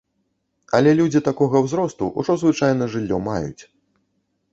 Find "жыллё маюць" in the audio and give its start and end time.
2.95-3.63